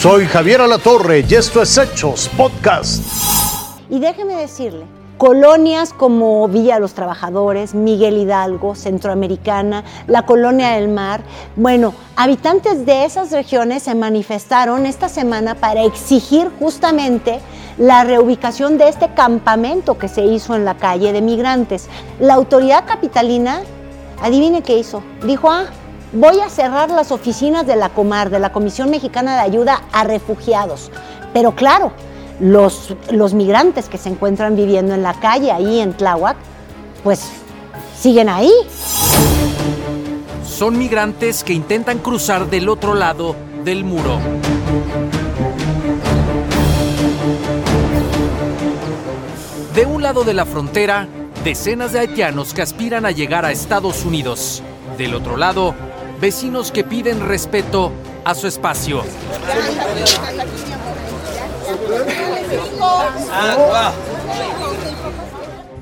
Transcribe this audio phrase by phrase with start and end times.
[0.00, 3.04] Soy Javier Alatorre y esto es Hechos Podcast.
[3.90, 4.86] Y déjeme decirle,
[5.18, 11.20] colonias como Villa Los Trabajadores, Miguel Hidalgo, Centroamericana, la Colonia del Mar,
[11.54, 17.38] bueno, habitantes de esas regiones se manifestaron esta semana para exigir justamente
[17.76, 21.90] la reubicación de este campamento que se hizo en la calle de migrantes.
[22.20, 23.60] La autoridad capitalina,
[24.22, 25.66] adivine qué hizo, dijo, ah,
[26.12, 30.04] voy a cerrar las oficinas de la Comar, de la Comisión Mexicana de Ayuda a
[30.04, 30.90] Refugiados.
[31.32, 31.92] Pero claro,
[32.40, 36.36] los, los migrantes que se encuentran viviendo en la calle ahí en Tláhuac,
[37.04, 37.30] pues
[37.98, 38.52] siguen ahí.
[40.44, 44.18] Son migrantes que intentan cruzar del otro lado del muro.
[49.74, 51.06] De un lado de la frontera,
[51.44, 54.62] decenas de haitianos que aspiran a llegar a Estados Unidos.
[54.98, 55.74] Del otro lado,
[56.20, 57.92] vecinos que piden respeto
[58.24, 59.02] a su espacio.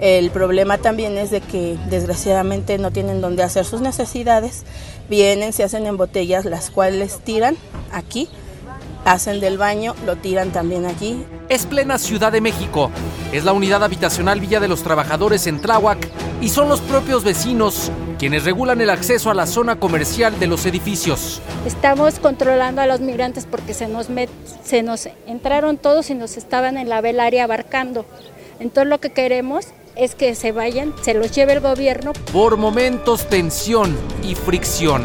[0.00, 4.64] El problema también es de que desgraciadamente no tienen donde hacer sus necesidades.
[5.08, 7.56] Vienen, se hacen en botellas, las cuales tiran
[7.92, 8.28] aquí,
[9.04, 11.24] hacen del baño, lo tiran también allí.
[11.48, 12.90] Es plena Ciudad de México.
[13.32, 16.06] Es la unidad habitacional Villa de los Trabajadores en Tláhuac
[16.40, 17.90] y son los propios vecinos
[18.24, 21.42] quienes regulan el acceso a la zona comercial de los edificios.
[21.66, 24.08] Estamos controlando a los migrantes porque se nos,
[24.64, 28.06] se nos entraron todos y nos estaban en la velaria abarcando.
[28.60, 32.14] Entonces lo que queremos es que se vayan, se los lleve el gobierno.
[32.32, 35.04] Por momentos tensión y fricción.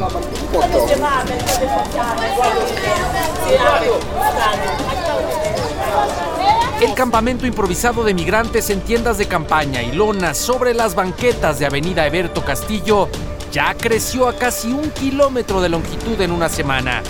[6.82, 11.66] El campamento improvisado de migrantes en tiendas de campaña y lonas sobre las banquetas de
[11.66, 13.10] Avenida Eberto Castillo
[13.52, 17.04] ya creció a casi un kilómetro de longitud en una semana.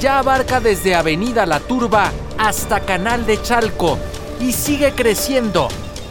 [0.00, 3.98] Ya abarca desde Avenida La Turba hasta Canal de Chalco
[4.38, 5.66] y sigue creciendo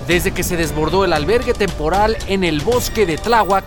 [0.05, 3.63] desde que se desbordó el albergue temporal en el bosque de Tláhuac,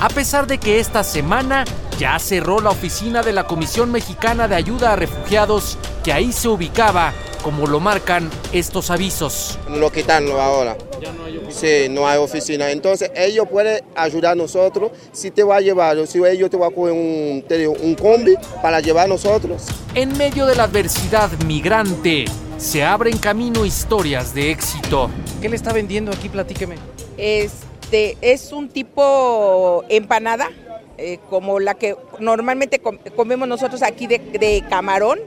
[0.00, 1.66] a pesar de que esta semana
[1.98, 6.48] ya cerró la oficina de la Comisión Mexicana de Ayuda a Refugiados que ahí se
[6.48, 7.12] ubicaba
[7.42, 9.58] como lo marcan estos avisos.
[9.68, 10.76] Lo quitarlo ahora.
[11.00, 11.60] Ya no hay oficina.
[11.60, 12.70] Sí, no hay oficina.
[12.70, 16.72] Entonces ellos pueden ayudar a nosotros si te va a llevar, si ellos te van
[16.72, 17.44] a coger un,
[17.80, 19.66] un combi para llevar a nosotros.
[19.94, 25.10] En medio de la adversidad migrante, se abren camino historias de éxito.
[25.40, 26.28] ¿Qué le está vendiendo aquí?
[26.28, 26.76] Platíqueme.
[27.16, 30.50] Este es un tipo empanada,
[30.98, 32.80] eh, como la que normalmente
[33.16, 35.20] comemos nosotros aquí de, de camarón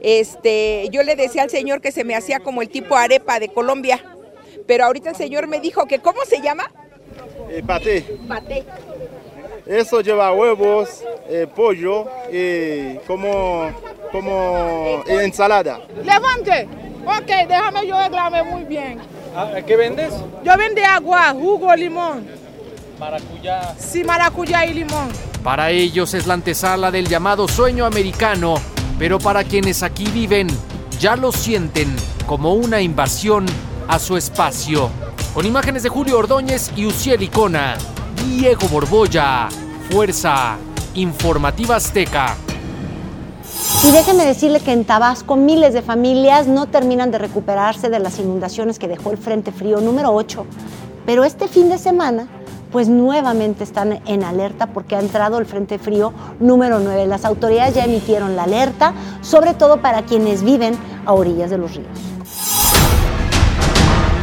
[0.00, 3.48] este, yo le decía al señor que se me hacía como el tipo arepa de
[3.48, 4.02] Colombia,
[4.66, 6.70] pero ahorita el señor me dijo que ¿cómo se llama?
[7.50, 8.02] Eh, paté.
[8.28, 8.64] Paté.
[9.66, 13.70] Eso lleva huevos, eh, pollo y como,
[14.12, 15.80] como ensalada.
[16.04, 16.66] Levante.
[17.04, 18.98] Ok, déjame yo reclame muy bien.
[19.34, 20.12] Ah, ¿Qué vendes?
[20.42, 22.26] Yo vendo agua, jugo, limón.
[22.98, 23.74] Maracuyá.
[23.78, 25.08] Sí, maracuyá y limón.
[25.42, 28.56] Para ellos es la antesala del llamado sueño americano
[28.98, 30.48] pero para quienes aquí viven
[30.98, 31.94] ya lo sienten
[32.26, 33.46] como una invasión
[33.86, 34.90] a su espacio.
[35.32, 37.76] Con imágenes de Julio Ordóñez y Uciel Icona,
[38.26, 39.48] Diego Borbolla,
[39.90, 40.56] Fuerza
[40.94, 42.36] Informativa Azteca.
[43.84, 48.18] Y déjenme decirle que en Tabasco miles de familias no terminan de recuperarse de las
[48.18, 50.44] inundaciones que dejó el Frente Frío número 8.
[51.06, 52.28] Pero este fin de semana
[52.70, 57.06] pues nuevamente están en alerta porque ha entrado el Frente Frío número 9.
[57.06, 61.74] Las autoridades ya emitieron la alerta, sobre todo para quienes viven a orillas de los
[61.74, 61.88] ríos.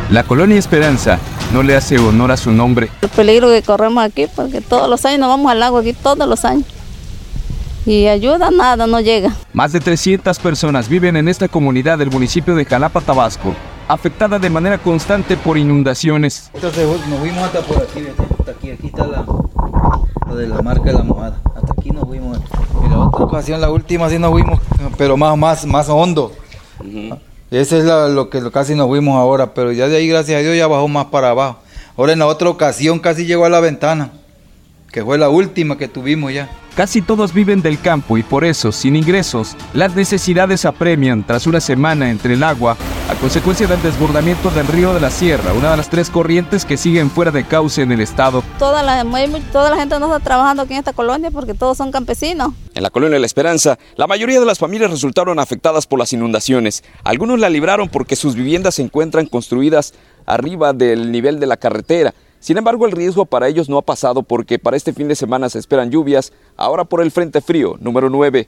[0.10, 1.20] La colonia Esperanza
[1.52, 2.90] no le hace honor a su nombre.
[3.02, 6.28] El peligro que corremos aquí, porque todos los años nos vamos al lago aquí, todos
[6.28, 6.66] los años.
[7.86, 9.36] Y ayuda, nada, no llega.
[9.54, 13.54] Más de 300 personas viven en esta comunidad del municipio de Jalapa, Tabasco,
[13.88, 16.50] afectada de manera constante por inundaciones.
[16.53, 18.03] Entonces nos fuimos hasta por aquí,
[18.40, 19.25] hasta aquí, aquí está la,
[20.35, 21.41] de la marca de la mojada.
[21.56, 22.40] Hasta aquí nos fuimos.
[22.85, 24.59] Y la otra ocasión, la última sí nos fuimos,
[24.97, 26.31] pero más, más, más hondo.
[27.52, 30.58] Ese es lo que casi nos fuimos ahora, pero ya de ahí, gracias a Dios,
[30.58, 31.59] ya bajó más para abajo.
[31.97, 34.11] Ahora en la otra ocasión casi llegó a la ventana,
[34.91, 36.49] que fue la última que tuvimos ya.
[36.76, 41.61] Casi todos viven del campo y por eso, sin ingresos, las necesidades apremian tras una
[41.61, 42.76] semana entre el agua
[43.09, 46.78] a consecuencia del desbordamiento del río de la Sierra, una de las tres corrientes que
[46.78, 48.43] siguen fuera de cauce en el estado.
[48.57, 49.05] Toda la,
[49.52, 52.53] toda la gente no está trabajando aquí en esta colonia porque todos son campesinos.
[52.73, 56.84] En la colonia La Esperanza, la mayoría de las familias resultaron afectadas por las inundaciones.
[57.03, 59.93] Algunos la libraron porque sus viviendas se encuentran construidas
[60.25, 62.13] arriba del nivel de la carretera
[62.46, 65.49] sin embargo, el riesgo para ellos no ha pasado porque para este fin de semana
[65.49, 68.47] se esperan lluvias, ahora por el Frente Frío número 9.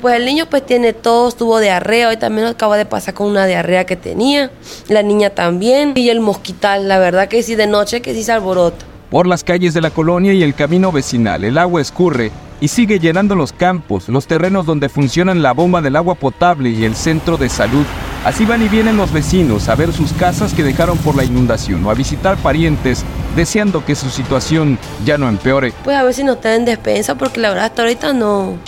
[0.00, 3.46] Pues el niño pues tiene tos, tuvo diarrea, hoy también acaba de pasar con una
[3.46, 4.50] diarrea que tenía,
[4.88, 8.32] la niña también, y el mosquital, la verdad que sí, de noche que sí se
[8.32, 8.84] alborota.
[9.10, 12.30] Por las calles de la colonia y el camino vecinal, el agua escurre
[12.60, 16.84] y sigue llenando los campos, los terrenos donde funcionan la bomba del agua potable y
[16.84, 17.86] el centro de salud.
[18.24, 21.84] Así van y vienen los vecinos a ver sus casas que dejaron por la inundación
[21.86, 23.04] o a visitar parientes
[23.36, 25.72] deseando que su situación ya no empeore.
[25.84, 28.58] Pues a ver si nos traen despensa porque la verdad hasta ahorita no,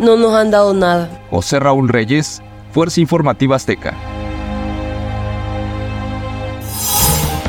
[0.00, 1.08] no nos han dado nada.
[1.30, 2.42] José Raúl Reyes,
[2.72, 3.94] Fuerza Informativa Azteca.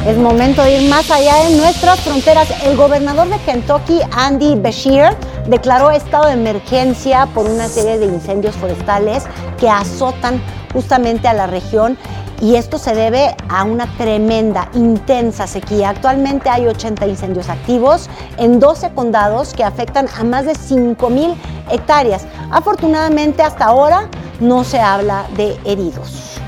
[0.06, 2.50] Es momento de ir más allá de nuestras fronteras.
[2.66, 5.16] El gobernador de Kentucky, Andy Beshear,
[5.48, 9.26] declaró estado de emergencia por una serie de incendios forestales
[9.60, 10.42] que azotan
[10.74, 11.98] justamente a la región
[12.42, 15.90] y esto se debe a una tremenda, intensa sequía.
[15.90, 21.36] Actualmente hay 80 incendios activos en 12 condados que afectan a más de 5 mil
[21.70, 22.26] hectáreas.
[22.50, 24.10] Afortunadamente hasta ahora
[24.40, 26.40] no se habla de heridos.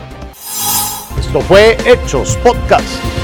[1.19, 3.22] Esto fue Hechos Podcast.